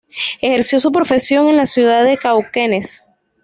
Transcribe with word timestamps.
Ejerció 0.41 0.79
su 0.79 0.91
profesión 0.91 1.47
en 1.47 1.57
la 1.57 1.67
ciudad 1.67 2.03
de 2.03 2.17
Cauquenes. 2.17 3.03